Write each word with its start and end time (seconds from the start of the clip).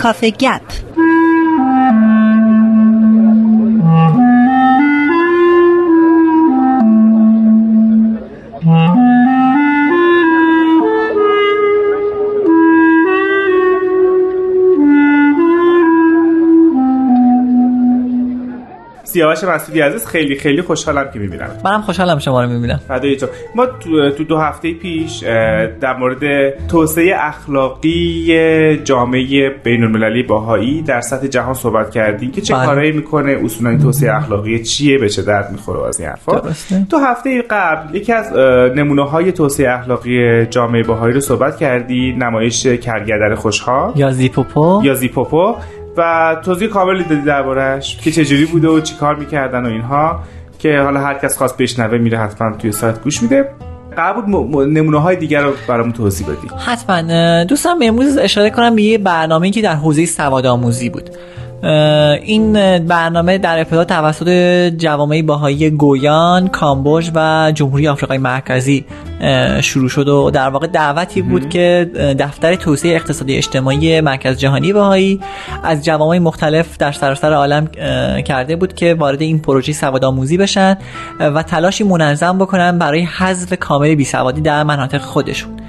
Coffee 0.00 0.30
Gap. 0.30 0.62
سیاوش 19.20 19.44
مسعودی 19.44 19.80
عزیز 19.80 20.06
خیلی 20.06 20.38
خیلی 20.38 20.62
خوشحالم 20.62 21.10
که 21.12 21.18
می‌بینم 21.18 21.48
منم 21.64 21.82
خوشحالم 21.82 22.18
شما 22.18 22.42
رو 22.42 22.48
می‌بینم. 22.48 22.80
فدای 22.88 23.16
تو. 23.16 23.26
ما 23.54 23.66
تو, 23.66 24.10
تو 24.10 24.24
دو 24.24 24.38
هفته 24.38 24.74
پیش 24.74 25.18
در 25.80 25.96
مورد 25.98 26.50
توسعه 26.68 27.14
اخلاقی 27.18 28.80
جامعه 28.84 29.50
بین 29.64 29.84
المللی 29.84 30.22
باهایی 30.22 30.82
در 30.82 31.00
سطح 31.00 31.26
جهان 31.26 31.54
صحبت 31.54 31.90
کردیم 31.90 32.30
که 32.30 32.40
چه 32.40 32.54
بله. 32.54 32.66
کارایی 32.66 32.92
می‌کنه 32.92 33.38
اصولا 33.44 33.78
توسعه 33.78 34.16
اخلاقی 34.16 34.62
چیه 34.62 34.98
به 34.98 35.08
چه 35.08 35.22
درد 35.22 35.52
می‌خوره 35.52 35.88
از 35.88 36.00
این 36.00 36.08
حرفا. 36.08 36.40
تو 36.90 36.98
هفته 36.98 37.42
قبل 37.50 37.96
یکی 37.96 38.12
از 38.12 38.32
نمونه 38.76 39.04
های 39.04 39.32
توسعه 39.32 39.78
اخلاقی 39.78 40.46
جامعه 40.46 40.82
باهایی 40.82 41.14
رو 41.14 41.20
صحبت 41.20 41.56
کردی 41.56 42.12
نمایش 42.12 42.66
کرگدر 42.66 43.34
خوشحال. 43.34 43.92
یا 43.96 44.10
زیپوپو. 44.10 44.80
یا 44.84 44.94
زیپوپو. 44.94 45.54
و 45.96 46.36
توضیح 46.44 46.68
کاملی 46.68 47.04
دادی 47.04 47.22
دربارش 47.22 47.96
که 47.96 48.10
چجوری 48.10 48.44
بوده 48.44 48.68
و 48.68 48.80
چی 48.80 48.94
کار 48.94 49.14
می‌کردن 49.14 49.66
و 49.66 49.68
اینها 49.68 50.20
که 50.58 50.78
حالا 50.78 51.00
هر 51.00 51.14
کس 51.14 51.38
خواست 51.38 51.56
بشنوه 51.56 51.98
میره 51.98 52.18
حتما 52.18 52.56
توی 52.56 52.72
سایت 52.72 53.02
گوش 53.02 53.22
میده. 53.22 53.48
قرار 53.96 54.22
بود 54.22 54.56
نمونه 54.68 55.00
های 55.00 55.16
دیگر 55.16 55.42
رو 55.42 55.52
برامون 55.68 55.92
توضیح 55.92 56.26
بدی. 56.26 56.48
حتما. 56.66 57.44
دوستم 57.44 57.78
امروز 57.82 58.18
اشاره 58.18 58.50
کنم 58.50 58.76
به 58.76 58.82
یه 58.82 58.98
برنامه 58.98 59.50
که 59.50 59.62
در 59.62 59.74
حوزه 59.74 60.06
سواد 60.06 60.46
آموزی 60.46 60.90
بود. 60.90 61.10
این 61.62 62.52
برنامه 62.78 63.38
در 63.38 63.58
ابتدا 63.58 63.84
توسط 63.84 64.28
جوامع 64.76 65.22
باهایی 65.22 65.70
گویان، 65.70 66.48
کامبوج 66.48 67.10
و 67.14 67.52
جمهوری 67.54 67.88
آفریقای 67.88 68.18
مرکزی 68.18 68.84
شروع 69.60 69.88
شد 69.88 70.08
و 70.08 70.30
در 70.30 70.48
واقع 70.48 70.66
دعوتی 70.66 71.22
بود 71.22 71.48
که 71.48 71.90
دفتر 72.18 72.54
توسعه 72.54 72.94
اقتصادی 72.94 73.36
اجتماعی 73.36 74.00
مرکز 74.00 74.38
جهانی 74.38 74.72
باهایی 74.72 75.20
از 75.62 75.84
جوامع 75.84 76.18
مختلف 76.18 76.76
در 76.78 76.92
سراسر 76.92 77.32
عالم 77.32 77.66
کرده 78.22 78.56
بود 78.56 78.74
که 78.74 78.94
وارد 78.94 79.22
این 79.22 79.38
پروژه 79.38 79.72
سواد 79.72 80.04
آموزی 80.04 80.36
بشن 80.36 80.76
و 81.20 81.42
تلاشی 81.42 81.84
منظم 81.84 82.38
بکنن 82.38 82.78
برای 82.78 83.02
حذف 83.02 83.58
کامل 83.58 83.94
بیسوادی 83.94 84.40
در 84.40 84.62
مناطق 84.62 85.00
خودشون. 85.00 85.59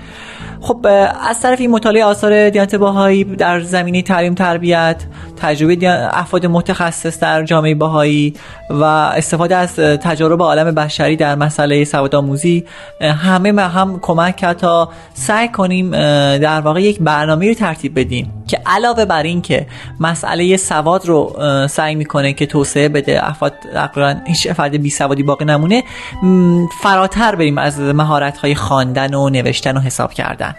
خب 0.62 0.88
از 1.30 1.40
طرف 1.40 1.62
این 1.62 1.72
مطالعه 1.72 2.06
آثار 2.06 2.50
دیانت 2.50 2.76
باهایی 2.76 3.24
در 3.24 3.60
زمینه 3.60 4.02
تعلیم 4.02 4.36
تربیت 4.36 5.04
تجربه 5.42 5.78
افراد 6.20 6.46
متخصص 6.46 7.20
در 7.20 7.44
جامعه 7.44 7.76
باهایی 7.76 8.34
و 8.70 8.84
استفاده 8.84 9.56
از 9.56 9.76
تجارب 9.76 10.42
عالم 10.42 10.76
بشری 10.76 11.16
در 11.16 11.36
مسئله 11.36 11.84
سواد 11.84 12.16
آموزی 12.16 12.66
همه 13.02 13.54
به 13.54 13.64
هم 13.64 14.00
کمک 14.00 14.36
کرد 14.36 14.58
تا 14.58 14.90
سعی 15.14 15.48
کنیم 15.48 15.92
در 16.38 16.62
واقع 16.62 16.82
یک 16.82 17.00
برنامه 17.00 17.48
رو 17.48 17.54
ترتیب 17.54 18.00
بدیم. 18.00 18.41
که 18.52 18.62
علاوه 18.66 19.06
بر 19.06 19.24
این 19.24 19.42
که 19.42 19.68
مسئله 20.00 20.58
سواد 20.58 21.06
رو 21.06 21.36
سعی 21.70 21.96
می‌کنه 21.96 22.34
که 22.34 22.46
توسعه 22.46 22.90
بده 22.90 23.30
افراد 23.30 23.54
تقریبا 23.74 24.16
هیچ 24.28 24.48
فرد 24.48 24.82
بی 24.82 24.90
سوادی 24.90 25.24
باقی 25.24 25.46
نمونه 25.46 25.84
فراتر 26.82 27.36
بریم 27.36 27.58
از 27.58 27.80
مهارت 27.80 28.38
های 28.38 28.56
خواندن 28.56 29.14
و 29.14 29.30
نوشتن 29.30 29.78
و 29.78 29.80
حساب 29.80 30.14
کردن. 30.14 30.56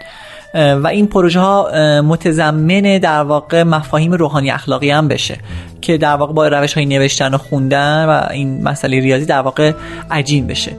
و 0.53 0.87
این 0.87 1.07
پروژه 1.07 1.39
ها 1.39 1.69
متضمن 2.01 2.97
در 2.97 3.23
واقع 3.23 3.63
مفاهیم 3.63 4.11
روحانی 4.11 4.51
اخلاقی 4.51 4.89
هم 4.89 5.07
بشه 5.07 5.37
که 5.81 5.97
در 5.97 6.15
واقع 6.15 6.33
با 6.33 6.47
روش 6.47 6.73
های 6.73 6.85
نوشتن 6.85 7.33
و 7.33 7.37
خوندن 7.37 8.05
و 8.05 8.31
این 8.31 8.63
مسئله 8.63 8.99
ریاضی 8.99 9.25
در 9.25 9.41
واقع 9.41 9.71
عجین 10.11 10.47
بشه. 10.47 10.71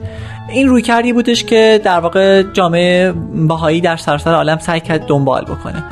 این 0.48 0.68
روی 0.68 0.82
کردی 0.82 1.12
بودش 1.12 1.44
که 1.44 1.80
در 1.84 2.00
واقع 2.00 2.42
جامعه 2.42 3.12
باهایی 3.34 3.80
در 3.80 3.96
سراسر 3.96 4.34
عالم 4.34 4.58
سعی 4.58 4.80
کرد 4.80 5.06
دنبال 5.06 5.44
بکنه. 5.44 5.84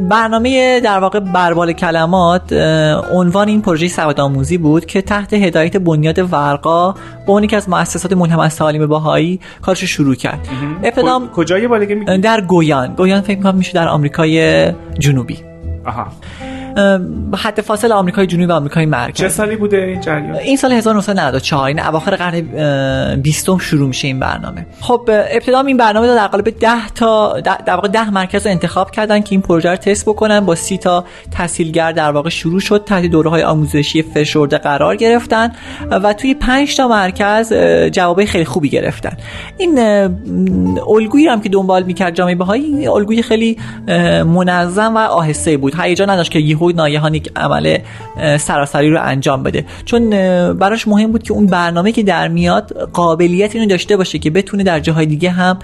برنامه 0.00 0.80
در 0.80 0.98
واقع 0.98 1.20
بربال 1.20 1.72
کلمات 1.72 2.52
عنوان 3.12 3.48
این 3.48 3.62
پروژه 3.62 3.88
سواد 3.88 4.20
آموزی 4.20 4.58
بود 4.58 4.86
که 4.86 5.02
تحت 5.02 5.32
هدایت 5.32 5.76
بنیاد 5.76 6.32
ورقا 6.32 6.92
به 6.92 6.98
عنوان 7.26 7.44
یکی 7.44 7.56
از 7.56 7.68
مؤسسات 7.68 8.12
ملهم 8.12 8.38
از 8.38 8.56
تعالیم 8.56 8.86
باهایی 8.86 9.40
کارش 9.62 9.80
رو 9.80 9.86
شروع 9.86 10.14
کرد. 10.14 10.48
ابتدا 10.82 11.20
کجای 11.34 11.68
در 12.22 12.40
گویان. 12.40 12.94
گویان 12.94 13.20
فکر 13.20 13.36
می‌کنم 13.36 13.56
میشه 13.56 13.72
در 13.72 13.88
آمریکای 13.88 14.72
جنوبی. 14.98 15.38
آها. 15.86 16.06
حد 17.36 17.60
فاصل 17.60 17.92
آمریکای 17.92 18.26
جنوبی 18.26 18.46
و 18.46 18.52
آمریکای 18.52 18.84
چه 18.84 18.90
مرکزی 18.90 19.28
سالی 19.28 19.56
بوده 19.56 19.76
این 19.76 20.00
جریان؟ 20.00 20.34
این 20.34 20.56
سال 20.56 20.72
1994 20.72 21.64
این 21.64 21.80
اواخر 21.80 22.16
قرن 22.16 22.40
بیستم 23.16 23.58
شروع 23.58 23.88
میشه 23.88 24.06
این 24.06 24.20
برنامه. 24.20 24.66
خب 24.80 25.08
ابتدا 25.08 25.60
این 25.60 25.76
برنامه 25.76 26.06
رو 26.06 26.14
در 26.14 26.26
قالب 26.26 26.50
10 26.60 26.88
تا 26.88 27.40
در 27.40 27.74
واقع 27.74 27.88
10 27.88 28.10
مرکز 28.10 28.46
رو 28.46 28.52
انتخاب 28.52 28.90
کردن 28.90 29.20
که 29.20 29.28
این 29.30 29.40
پروژه 29.40 29.70
رو 29.70 29.76
تست 29.76 30.04
بکنن. 30.08 30.40
با 30.40 30.54
30 30.54 30.78
تا 30.78 31.04
تحصیلگر 31.30 31.92
در 31.92 32.10
واقع 32.10 32.28
شروع 32.30 32.60
شد 32.60 32.82
تحت 32.86 33.04
دوره 33.04 33.30
های 33.30 33.42
آموزشی 33.42 34.02
فشرده 34.02 34.58
قرار 34.58 34.96
گرفتن 34.96 35.52
و 35.90 36.12
توی 36.12 36.34
5 36.34 36.76
تا 36.76 36.88
مرکز 36.88 37.52
اه، 37.52 37.90
جوابای 37.90 38.26
خیلی 38.26 38.44
خوبی 38.44 38.68
گرفتن. 38.68 39.16
این 39.58 39.78
الگویی 40.88 41.26
هم 41.26 41.40
که 41.40 41.48
دنبال 41.48 41.82
می‌کرد 41.82 42.14
جامعه 42.14 42.34
بهایی 42.34 42.86
الگوی 42.86 43.22
خیلی 43.22 43.56
منظم 44.26 44.96
و 44.96 44.98
آهسته 44.98 45.56
بود. 45.56 45.80
هیجان 45.80 46.10
نداشت 46.10 46.30
که 46.30 46.38
یهو 46.58 46.72
ناگهان 46.76 47.14
یک 47.14 47.30
عمل 47.36 47.78
سراسری 48.38 48.90
رو 48.90 48.98
انجام 49.02 49.42
بده. 49.42 49.64
چون 49.84 50.10
براش 50.54 50.88
مهم 50.88 51.12
بود 51.12 51.22
که 51.22 51.32
اون 51.32 51.46
برنامه 51.46 51.92
که 51.92 52.02
در 52.02 52.28
میاد 52.28 52.90
قابلیت 52.92 53.54
اینو 53.54 53.68
داشته 53.68 53.96
باشه 53.96 54.18
که 54.18 54.30
بتونه 54.30 54.62
در 54.62 54.80
جاهای 54.80 55.06
دیگه 55.06 55.30
هم 55.30 55.58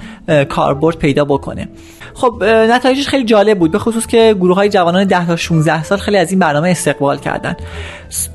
کاربرد 0.48 0.96
پیدا 0.96 1.24
بکنه. 1.24 1.68
خب 2.14 2.44
نتایجش 2.44 3.08
خیلی 3.08 3.24
جالب 3.24 3.58
بود 3.58 3.72
به 3.72 3.78
خصوص 3.78 4.06
که 4.06 4.36
گروه 4.40 4.56
های 4.56 4.68
جوانان 4.68 5.04
10 5.04 5.26
تا 5.26 5.36
16 5.36 5.82
سال 5.82 5.98
خیلی 5.98 6.16
از 6.16 6.30
این 6.30 6.38
برنامه 6.38 6.70
استقبال 6.70 7.18
کردن. 7.18 7.56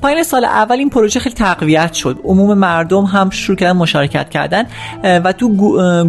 پایین 0.02 0.22
سال 0.22 0.44
اول 0.44 0.76
این 0.76 0.90
پروژه 0.90 1.20
خیلی 1.20 1.34
تقویت 1.34 1.92
شد. 1.92 2.18
عموم 2.24 2.58
مردم 2.58 3.04
هم 3.04 3.30
شروع 3.30 3.56
کردن 3.56 3.72
مشارکت 3.72 4.30
کردن 4.30 4.64
و 5.04 5.32
تو 5.32 5.48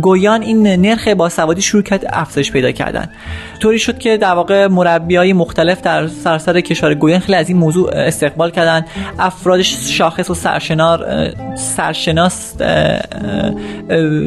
گویان 0.02 0.42
این 0.42 0.68
نرخ 0.68 1.08
باسوادی 1.08 1.62
شروع 1.62 1.84
کرد 1.84 2.06
افزایش 2.10 2.52
پیدا 2.52 2.72
کردن. 2.72 3.10
طوری 3.60 3.80
شد 3.80 3.98
که 3.98 4.18
در 4.18 4.34
واقع 4.34 4.68
مربی 4.68 5.16
های 5.16 5.34
مختلف 5.34 5.82
در 5.82 6.08
سراسر 6.42 6.62
کشور 6.62 6.94
گویان 6.94 7.20
خیلی 7.20 7.38
از 7.38 7.50
این 7.50 7.58
موضوع 7.58 7.90
استقبال 7.94 8.52
کردن. 8.52 8.86
افراد 9.20 9.62
شاخص 9.62 10.30
و 10.30 10.34
سرشنار 10.34 11.30
سرشناس 11.56 12.54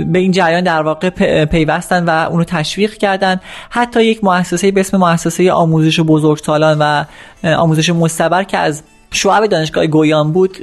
به 0.06 0.18
این 0.18 0.32
جریان 0.32 0.64
در 0.64 0.82
واقع 0.82 1.10
پیوستن 1.44 2.04
و 2.04 2.30
اونو 2.30 2.44
تشویق 2.44 2.94
کردن. 2.94 3.40
حتی 3.70 4.04
یک 4.04 4.24
مؤسسه 4.24 4.70
به 4.70 4.80
اسم 4.80 4.96
مؤسسه 4.96 5.52
آموزش 5.52 6.00
بزرگسالان 6.00 6.78
و 6.78 7.04
آموزش 7.56 7.90
مستبر 7.90 8.44
که 8.44 8.58
از 8.58 8.82
شعب 9.14 9.46
دانشگاه 9.46 9.86
گویان 9.86 10.32
بود 10.32 10.58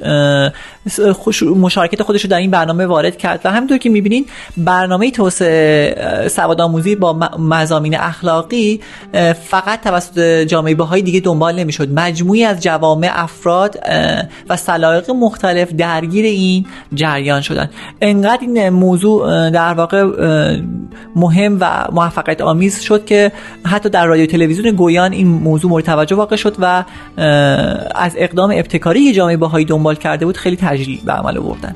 خوش- 1.14 1.44
مشارکت 1.44 2.04
خودش 2.04 2.24
رو 2.24 2.30
در 2.30 2.38
این 2.38 2.52
برنامه 2.52 2.86
وارد 2.86 3.18
کرد. 3.18 3.42
و 3.46 3.52
همینطور 3.52 3.78
که 3.78 3.90
می‌بینین 3.90 4.26
برنامه 4.58 5.12
توسعه 5.12 5.96
اه، 5.98 6.28
سوادآموزی 6.28 6.96
با 6.96 7.14
م- 7.14 7.30
مضامین 7.40 7.96
اخلاقی 7.96 8.80
فقط 9.44 9.84
توسط 9.84 10.20
جامعه 10.20 10.76
بهایی 10.76 11.04
دیگه 11.04 11.20
دنبال 11.20 11.56
نمی‌شد. 11.56 11.90
مجموعی 12.00 12.44
از 12.44 12.64
جوامع 12.64 13.10
افراد 13.14 13.80
و 14.50 14.58
سلایق 14.58 15.12
مختلف 15.12 15.72
درگیر 15.74 16.26
این 16.26 16.66
جریان 16.94 17.42
شدن. 17.42 17.70
انقدر 18.02 18.40
این 18.42 18.70
موضوع 18.70 19.50
در 19.50 19.74
واقع 19.74 20.06
مهم 21.16 21.58
و 21.62 21.88
موفقیت 21.92 22.42
آمیز 22.42 22.82
شد 22.82 23.06
که 23.06 23.32
حتی 23.66 23.90
در 23.90 24.06
رادیو 24.06 24.26
تلویزیون 24.26 24.76
گویان 24.76 25.12
این 25.12 25.28
موضوع 25.28 25.72
مورد 25.72 25.86
توجه 25.86 26.16
واقع 26.16 26.36
شد 26.36 26.56
و 26.60 26.84
از 27.96 28.14
اقدام 28.18 28.41
ابتکاری 28.50 29.06
که 29.06 29.14
جامعه 29.14 29.38
باهایی 29.38 29.66
دنبال 29.66 29.96
کرده 29.96 30.26
بود 30.26 30.38
خیلی 30.38 30.58
تجلیل 30.62 31.00
به 31.06 31.12
عمل 31.12 31.38
آوردن 31.38 31.76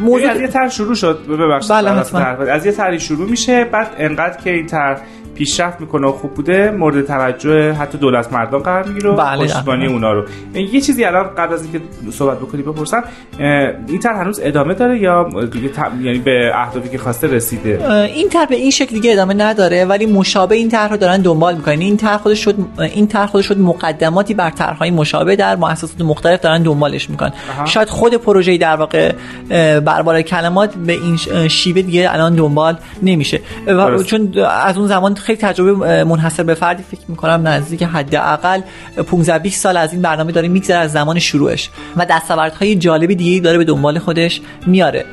موضوع 0.00 0.30
از 0.30 0.40
یه 0.40 0.48
طرح 0.48 0.68
شروع 0.68 0.94
شد 0.94 1.18
ببخشید 1.28 1.70
بله،. 1.70 1.90
حرفت. 1.90 2.14
از 2.14 2.66
یه 2.66 2.72
طرحی 2.72 3.00
شروع 3.00 3.30
میشه 3.30 3.64
بعد 3.64 3.90
انقدر 3.98 4.40
که 4.44 4.50
این 4.50 4.66
طرح 4.66 5.00
پیشرفت 5.38 5.80
می‌کنه 5.80 6.06
و 6.06 6.12
خوب 6.12 6.34
بوده 6.34 6.70
مورد 6.70 7.06
توجه 7.06 7.72
حتی 7.72 7.98
دولت 7.98 8.32
مردم 8.32 8.58
قرار 8.58 8.88
می‌گیره 8.88 9.10
بله، 9.10 9.44
پشتیبانی. 9.44 9.86
اونا 9.86 10.12
رو. 10.12 10.24
یه 10.54 10.80
چیزی 10.80 11.04
الان 11.04 11.34
قبل 11.38 11.54
از 11.54 11.62
اینکه 11.62 11.80
صحبت 12.12 12.38
بکنی 12.38 12.62
بپرسم 12.62 13.04
این 13.38 13.98
طرح 14.02 14.20
هنوز 14.20 14.40
ادامه 14.42 14.74
داره 14.74 14.98
یا 14.98 15.28
دیگه 15.52 15.70
یعنی 16.02 16.18
به 16.18 16.50
اهدافی 16.54 16.88
که 16.88 16.98
خواسته 16.98 17.26
رسیده؟ 17.26 17.92
این 18.14 18.28
طرح 18.28 18.46
به 18.46 18.56
این 18.56 18.70
شکل 18.70 18.94
دیگه 18.94 19.12
ادامه 19.12 19.34
نداره 19.34 19.84
ولی 19.84 20.06
مشابه 20.06 20.56
این 20.56 20.68
طرح 20.68 20.90
رو 20.90 20.96
دارن 20.96 21.22
دنبال 21.22 21.54
می‌کنن. 21.54 21.80
این 21.80 21.96
طرح 21.96 22.16
خودش 22.16 22.44
شد 22.44 22.54
این 22.78 23.06
طرح 23.06 23.26
خودش 23.26 23.46
شد 23.46 23.58
مقدماتی 23.58 24.34
بر 24.34 24.50
طرحهای 24.50 24.90
مشابه 24.90 25.36
در 25.36 25.56
مؤسسات 25.56 26.00
مختلف 26.00 26.40
دارن 26.40 26.62
دنبالش 26.62 27.10
می‌کنن. 27.10 27.32
شاید 27.64 27.88
خود 27.88 28.14
پروژه 28.14 28.58
در 28.58 28.76
واقع 28.76 29.12
اه، 29.50 29.80
بربال 29.80 30.22
کلمات 30.22 30.74
به 30.74 30.92
این 30.92 31.16
شیوه 31.48 31.82
دیگه 31.82 32.12
الان 32.12 32.34
دنبال 32.34 32.76
نمیشه. 33.02 33.40
و. 33.66 34.02
چون 34.02 34.34
از 34.62 34.78
اون 34.78 34.86
زمان 34.86 35.14
خیلی 35.28 35.40
تجربه 35.40 36.04
منحصر 36.04 36.42
به 36.42 36.54
فردی 36.54 36.82
فکر 36.82 37.00
می‌کنم 37.08 37.48
نزدیک 37.48 37.82
حداقل 37.82 38.60
15 39.06 39.38
20 39.38 39.62
سال 39.62 39.76
از 39.76 39.92
این 39.92 40.02
برنامه 40.02 40.32
داره 40.32 40.48
میگذره 40.48 40.76
از 40.78 40.92
زمان 40.92 41.18
شروعش 41.18 41.70
و 41.96 42.06
دستاوردهای 42.10 42.76
جالبی 42.76 43.14
دیگه 43.14 43.40
داره 43.40 43.58
به 43.58 43.64
دنبال 43.64 43.98
خودش 43.98 44.40
میاره. 44.66 45.04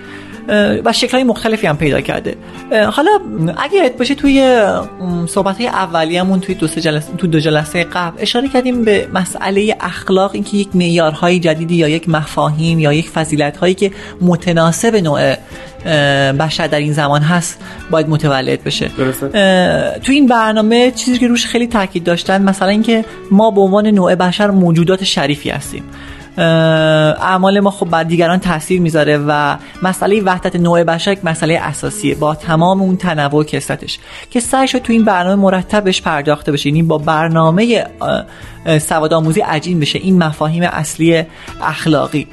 و 0.86 0.94
شکلهای 0.94 1.24
مختلفی 1.24 1.68
هم 1.68 1.78
پیدا 1.78 2.02
کرده. 2.02 2.36
حالا 2.92 3.12
اگه 3.58 3.94
باشه 3.98 4.16
توی 4.16 4.62
صحبت 5.28 5.58
های 5.58 5.68
اولیه‌مون 5.68 6.40
توی 6.40 6.56
دو 6.56 6.68
جلسه 6.68 7.14
تو 7.18 7.28
دو 7.28 7.40
جلسه 7.40 7.84
قبل 7.84 8.18
اشاره 8.22 8.48
کردیم 8.48 8.84
به 8.84 9.08
مسئله 9.14 9.78
اخلاق 9.80 10.32
اینکه 10.34 10.58
یک 10.58 10.76
معیارهای 10.76 11.40
جدیدی 11.40 11.76
یا 11.76 11.90
یک 11.90 12.10
مفاهیم 12.10 12.80
یا 12.80 12.94
یک 12.94 13.10
فضیلت 13.10 13.58
هایی 13.58 13.74
که 13.74 13.92
متناسب 14.22 14.96
نوع 14.96 15.36
بشر 16.32 16.68
در 16.68 16.80
این 16.80 16.94
زمان 16.94 17.22
هست 17.22 17.62
باید 17.92 18.10
متولد 18.10 18.64
بشه. 18.64 18.90
تو 20.04 20.12
این 20.12 20.28
برنامه 20.28 20.92
چیزی 20.92 21.18
که 21.18 21.28
روش 21.28 21.46
خیلی 21.46 21.68
تاکید 21.68 22.04
داشتن 22.04 22.42
مثلا 22.42 22.70
اینکه 22.70 23.06
ما 23.32 23.52
به 23.52 23.62
عنوان 23.62 23.88
نوع 23.88 24.16
بشر 24.16 24.52
موجودات 24.52 25.04
شریفی 25.04 25.50
هستیم. 25.50 25.84
اعمال 26.38 27.60
ما 27.60 27.72
خب 27.72 27.90
بر 27.90 28.04
دیگران 28.04 28.40
تاثیر 28.40 28.82
می‌ذاره 28.82 29.18
و 29.28 29.58
مسئله 29.84 30.22
وحدت 30.22 30.56
نوع 30.56 30.84
بشر 30.84 31.12
یک 31.12 31.26
مسئله 31.26 31.60
اساسیه. 31.62 32.16
با 32.16 32.36
تمام 32.36 32.82
اون 32.82 32.98
تنوع 32.98 33.44
و 33.44 33.44
که 34.30 34.40
سعی 34.40 34.68
شد 34.68 34.80
تو 34.80 34.94
این 34.94 35.06
برنامه 35.06 35.42
مرتبش 35.42 36.02
پرداخته 36.02 36.52
بشه. 36.52 36.70
یعنی 36.70 36.84
با 36.84 36.98
برنامه 36.98 37.86
سواد 38.80 39.14
آموزی 39.14 39.42
عجین 39.42 39.80
بشه. 39.80 40.00
این 40.00 40.24
مفاهیم 40.24 40.64
اصلی 40.64 41.24
اخلاقی. 41.62 42.28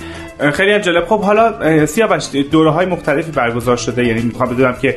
خیلی 0.52 0.81
جالب. 0.81 1.06
خب 1.06 1.23
حالا 1.23 1.87
سیاوش 1.87 2.25
دوره 2.50 2.70
های 2.70 2.87
مختلفی 2.87 3.31
برگزار 3.31 3.76
شده. 3.76 4.06
یعنی 4.06 4.23
می‌خوام 4.23 4.49
بدونم 4.49 4.76
که 4.82 4.96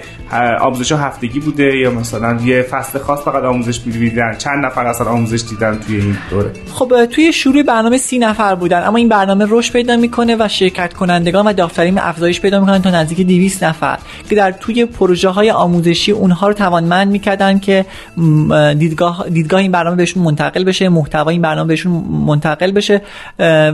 آموزش 0.61 0.91
ها 0.91 0.97
هفتگی 0.97 1.39
بوده 1.39 1.77
یا 1.77 1.91
مثلا 1.91 2.39
یه 2.43 2.61
فصل 2.61 2.99
خاص 2.99 3.19
فقط 3.19 3.43
آموزش 3.43 3.81
می‌دیدن؟ 3.85 4.35
چند 4.37 4.65
نفر 4.65 4.85
اصلا 4.85 5.07
آموزش 5.07 5.43
دیدن 5.49 5.79
توی 5.79 5.95
این 5.95 6.17
دوره؟ 6.29 6.51
خب 6.73 7.05
توی 7.05 7.33
شروع 7.33 7.63
برنامه 7.63 7.97
سی 7.97 8.19
نفر 8.19 8.55
بودن. 8.55 8.83
اما 8.83 8.97
این 8.97 9.09
برنامه 9.09 9.45
رشد 9.49 9.73
پیدا 9.73 9.97
می‌کنه 9.97 10.35
و 10.39 10.47
شرکت 10.47 10.93
کنندگان 10.93 11.47
و 11.47 11.53
داوطلبان 11.53 11.97
افزایش 11.97 12.41
پیدا 12.41 12.59
می‌کنن 12.59 12.81
تا 12.81 12.89
نزدیک 12.89 13.27
200 13.27 13.63
نفر. 13.63 13.97
که 14.29 14.35
در 14.35 14.51
توی 14.51 14.85
پروژه 14.85 15.29
های 15.29 15.51
آموزشی 15.51 16.11
اونها 16.11 16.47
رو 16.47 16.53
توانمند 16.53 17.07
می‌کردن 17.07 17.59
که 17.59 17.85
دیدگاه 18.77 19.25
دیدگاه 19.29 19.59
این 19.59 19.71
برنامه 19.71 19.95
بهشون 19.95 20.23
منتقل 20.23 20.63
بشه 20.63 20.89
محتوای 21.25 21.33
این 21.33 21.42
برنامه 21.42 21.68
بهشون 21.68 21.92
منتقل 22.25 22.72
بشه 22.72 23.01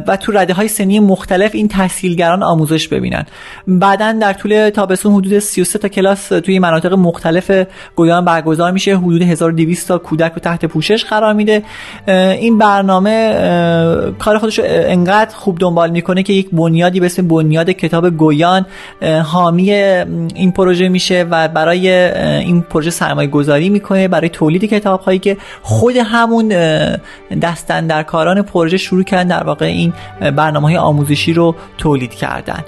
و 0.08 0.18
تو 0.18 0.32
رده 0.32 0.54
های 0.54 0.68
سنی 0.68 1.00
مختلف 1.00 1.52
این 1.54 1.68
تحصیلگران 1.68 2.44
آموزش 2.44 2.88
ببینن. 2.88 3.26
بعدا 3.68 4.12
در 4.12 4.34
طول 4.34 4.70
تابستون 4.70 5.14
حدود 5.14 5.40
33 5.40 5.80
تا 5.80 5.88
کلاس 5.88 6.28
توی 6.28 6.60
مناطق 6.60 6.94
مختلف 6.94 7.52
گویان 7.96 8.26
برگزار 8.26 8.72
میشه. 8.72 8.98
حدود 8.98 9.22
1200 9.22 9.88
تا 9.88 9.98
کودک 9.98 10.32
رو 10.32 10.40
تحت 10.40 10.66
پوشش 10.66 11.06
قرار 11.06 11.34
میده. 11.34 11.64
این 12.08 12.58
برنامه 12.58 13.34
کار 14.20 14.38
خودش 14.38 14.60
رو 14.60 14.66
انقدر 14.68 15.36
خوب 15.36 15.58
دنبال 15.60 15.90
می‌کنه 15.90 16.24
که 16.24 16.34
یک 16.34 16.50
بنیادی 16.52 17.00
به 17.00 17.06
اسم 17.06 17.28
بنیاد 17.28 17.70
کتاب 17.70 18.10
گویان 18.10 18.66
حامی 19.24 19.72
این 19.72 20.52
پروژه 20.52 20.90
میشه 20.90 21.26
و 21.32 21.48
برای 21.48 21.90
این 22.40 22.62
پروژه 22.62 22.90
سرمایه 22.90 23.30
گذاری 23.30 23.70
می‌کنه 23.70 24.08
برای 24.08 24.30
تولید 24.30 24.66
کتاب 24.66 25.02
هایی 25.02 25.20
که 25.20 25.38
خود 25.62 25.96
همون 25.98 26.50
دستن 27.42 27.88
در 27.88 28.04
کاران 28.04 28.42
پروژه 28.42 28.78
شروع 28.78 29.04
کردن 29.04 29.28
در 29.28 29.44
واقع 29.44 29.66
این 29.66 29.94
برنامه 30.20 30.68
های 30.68 30.78
آموزشی 30.78 31.34
رو 31.34 31.56
تولید 31.78 32.14
کردن. 32.14 32.64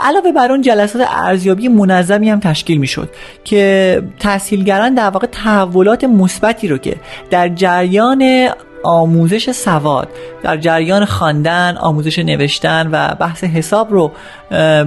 علاوه 0.00 0.32
بر 0.36 0.50
اون 0.50 0.62
جلسات 0.62 1.06
ارزیابی 1.10 1.68
منظمی 1.68 2.30
هم 2.30 2.40
تشکیل 2.40 2.78
می‌شد 2.78 3.10
که 3.44 4.02
تحصیلگران 4.18 4.94
در 4.94 5.10
واقع 5.10 5.26
تحولات 5.26 6.04
مثبتی 6.04 6.68
رو 6.68 6.78
که 6.78 6.96
در 7.30 7.48
جریان 7.48 8.48
آموزش 8.84 9.50
سواد 9.50 10.08
در 10.42 10.56
جریان 10.56 11.04
خواندن 11.04 11.76
آموزش 11.76 12.18
نوشتن 12.18 12.88
و 12.92 13.14
بحث 13.14 13.44
حساب 13.44 13.92
رو 13.92 14.12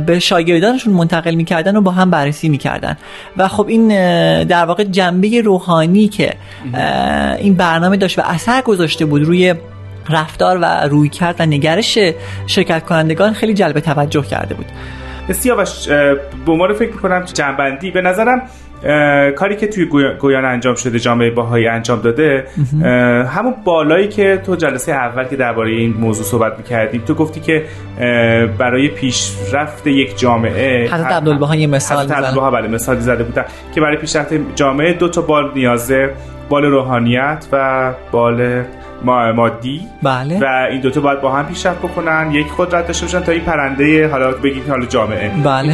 به 0.05 0.19
شاگردانشون 0.19 0.93
منتقل 0.93 1.35
می‌کردن 1.35 1.75
و 1.75 1.81
با 1.81 1.91
هم 1.91 2.09
بررسی 2.09 2.49
می‌کردن. 2.49 2.97
و 3.37 3.47
خب 3.47 3.67
این 3.67 3.87
در 4.43 4.65
واقع 4.65 4.83
جنبه 4.83 5.41
روحانی 5.41 6.07
که 6.07 6.33
این 7.39 7.53
برنامه 7.53 7.97
داشت 7.97 8.19
و 8.19 8.21
اثر 8.25 8.61
گذاشته 8.61 9.05
بود 9.05 9.23
روی 9.23 9.55
رفتار 10.09 10.59
و 10.61 10.65
روی 10.65 11.09
کرد 11.09 11.35
و 11.39 11.45
نگرش 11.45 11.97
شرکت 12.47 12.85
کنندگان 12.85 13.33
خیلی 13.33 13.53
جلب 13.53 13.79
توجه 13.79 14.21
کرده 14.21 14.55
بود. 14.55 14.65
سیاوش 15.31 15.87
به 16.45 16.51
عنوان 16.51 16.73
فکر 16.73 16.91
می‌کنم 16.91 17.25
جنبندی 17.33 17.91
به 17.91 18.01
نظرم 18.01 18.41
کاری 19.35 19.55
که 19.55 19.67
توی 19.67 19.85
گویان 20.19 20.45
انجام 20.45 20.75
شده 20.75 20.99
جامعه 20.99 21.31
باهایی 21.31 21.67
انجام 21.67 22.01
داده 22.01 22.47
همون 23.27 23.53
بالایی 23.63 24.07
که 24.07 24.41
تو 24.45 24.55
جلسه 24.55 24.91
اول 24.91 25.23
که 25.23 25.35
درباره 25.35 25.71
این 25.71 25.93
موضوع 25.93 26.25
صحبت 26.25 26.57
می‌کردیم 26.57 27.01
تو 27.01 27.13
گفتی 27.13 27.39
که 27.39 27.65
برای 28.57 28.87
پیشرفت 28.87 29.87
یک 29.87 30.19
جامعه 30.19 30.87
حضرت 30.93 31.11
عبدالبها 31.11 31.55
یه 31.55 31.67
مثال 31.67 32.05
حضرت 32.05 32.35
بله 32.35 32.67
مثالی 32.67 32.99
زده 32.99 33.23
بودن 33.23 33.45
که 33.75 33.81
برای 33.81 33.97
پیشرفت 33.97 34.33
جامعه 34.55 34.93
دو 34.93 35.09
تا 35.09 35.21
بال 35.21 35.51
نیازه 35.55 36.09
بال 36.49 36.65
روحانیت 36.65 37.47
و 37.51 37.93
بال 38.11 38.63
مادی. 39.03 39.87
بله. 40.03 40.39
و 40.39 40.67
این 40.71 40.81
دوتا 40.81 41.01
باید 41.01 41.21
با 41.21 41.31
هم 41.31 41.45
پیشرفت 41.45 41.79
بکنن. 41.79 42.31
یک 42.31 42.47
قدرت 42.57 42.87
داشته 42.87 43.05
باشن 43.05 43.19
تا 43.19 43.31
این 43.31 43.41
پرنده 43.41 44.07
حالا 44.07 44.31
بگیم 44.31 44.63
حالا 44.69 44.85
جامعه. 44.85 45.29
بله. 45.43 45.73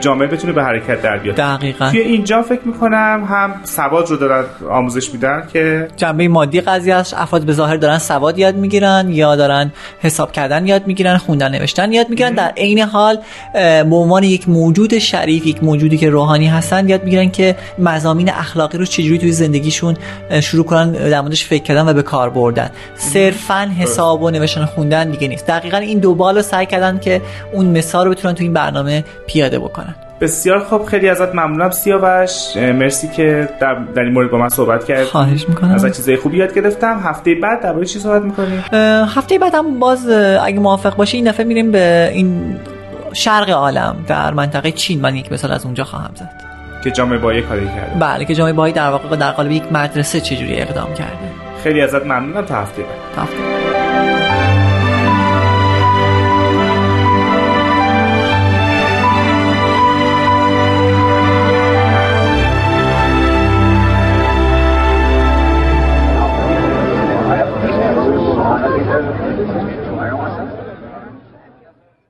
جامعه 0.00 0.28
بتونه 0.28 0.52
به 0.52 0.62
حرکت 0.62 1.02
در 1.02 1.18
بیاد. 1.18 1.36
دقیقا. 1.36 1.90
توی 1.90 2.00
اینجا 2.00 2.42
فکر 2.42 2.60
می‌کنم 2.64 3.26
هم 3.28 3.54
سواد 3.64 4.10
رو 4.10 4.16
دارن 4.16 4.44
آموزش 4.70 5.10
میدن 5.12 5.42
که 5.52 5.88
جنبه 5.96 6.28
مادی 6.28 6.60
قضیه 6.60 6.94
است. 6.94 7.14
افراد 7.14 7.42
به 7.42 7.52
ظاهر 7.52 7.76
دارن 7.76 7.98
سواد 7.98 8.38
یاد 8.38 8.56
می‌گیرن 8.56 9.08
یا 9.08 9.36
دارن 9.36 9.72
حساب 10.00 10.32
کردن 10.32 10.66
یاد 10.66 10.86
می‌گیرن 10.86 11.16
خوندن 11.16 11.52
نوشتن 11.52 11.92
یاد 11.92 12.08
می‌گیرن. 12.08 12.34
در 12.34 12.52
عین 12.56 12.78
حال 12.78 13.18
به 13.52 13.96
عنوان 13.96 14.22
یک 14.22 14.48
موجود 14.48 14.98
شریف 14.98 15.46
یک 15.46 15.64
موجودی 15.64 15.96
که 15.96 16.10
روحانی 16.10 16.46
هستن 16.46 16.88
یاد 16.88 17.04
می‌گیرن 17.04 17.30
که 17.30 17.56
مزامین 17.78 18.30
اخلاقی 18.30 18.78
رو 18.78 18.84
چجوری 18.84 19.18
توی 19.18 19.32
زندگیشون 19.32 19.96
شروع 20.40 20.64
کنن 20.64 20.92
در 20.92 21.20
موردش 21.20 21.44
فکر 21.44 21.62
کردن 21.62 21.88
و 21.88 21.92
به 21.92 22.02
کار 22.02 22.30
بردن. 22.30 22.61
صرفا 22.96 23.70
حساب 23.78 24.22
و 24.22 24.30
نوشتن 24.30 24.64
خوندن 24.64 25.10
دیگه 25.10 25.28
نیست. 25.28 25.46
دقیقا 25.46 25.76
این 25.76 25.98
دو 25.98 26.14
بالو 26.14 26.42
سعی 26.42 26.66
کردن 26.66 26.98
که 26.98 27.22
اون 27.52 27.66
مثال 27.66 28.06
رو 28.06 28.10
بتونن 28.10 28.34
تو 28.34 28.42
این 28.42 28.52
برنامه 28.52 29.04
پیاده 29.26 29.58
بکنن. 29.58 29.94
بسیار 30.20 30.58
خوب. 30.58 30.84
خیلی 30.84 31.08
ازت 31.08 31.34
ممنونم 31.34 31.70
سیاوش. 31.70 32.56
مرسی 32.56 33.08
که 33.08 33.48
در, 33.60 33.74
در 33.94 34.02
این 34.02 34.12
مورد 34.12 34.30
با 34.30 34.38
من 34.38 34.48
صحبت 34.48 34.84
کرد 34.84 35.04
خواهش 35.04 35.48
می‌کنم. 35.48 35.70
از 35.70 35.96
چیزای 35.96 36.16
خوبی 36.16 36.38
یاد 36.38 36.54
گرفتم. 36.54 37.00
هفته 37.04 37.34
بعد 37.42 37.62
درباره 37.62 37.86
چی 37.86 37.98
صحبت 37.98 38.22
می‌کنیم 38.22 38.64
هفته 39.06 39.38
بعد 39.38 39.54
هم 39.54 39.78
باز 39.78 40.08
اگه 40.44 40.58
موافق 40.58 40.96
باشی 40.96 41.16
این 41.16 41.30
دفعه 41.30 41.46
میریم 41.46 41.72
به 41.72 42.10
این 42.12 42.56
شرق 43.12 43.50
عالم 43.50 43.96
در 44.06 44.34
منطقه 44.34 44.72
چین. 44.72 45.00
من 45.00 45.16
یک 45.16 45.32
مثال 45.32 45.52
از 45.52 45.64
اونجا 45.64 45.84
خواهم 45.84 46.10
زد. 46.14 46.30
که 46.84 46.90
جامعه 46.90 47.18
بایی 47.18 47.42
کاری 47.42 47.66
کرده. 47.66 47.98
بله 48.00 48.24
که 48.24 48.34
جامعه 48.34 48.52
بایی 48.52 48.72
در 48.72 48.90
واقع 48.90 49.16
در 49.16 49.30
قالب 49.30 49.50
یک 49.50 49.72
مدرسه 49.72 50.20
چجوری 50.20 50.60
اقدام 50.60 50.94
کرده. 50.94 51.31
خیلی 51.62 51.80
ازت 51.80 52.06
ممنونم. 52.06 52.42
تا 52.42 52.54
هفته 52.54 52.82
بعد. 52.82 53.71